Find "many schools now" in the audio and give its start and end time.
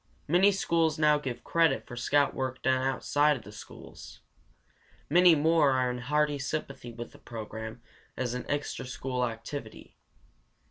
0.27-1.19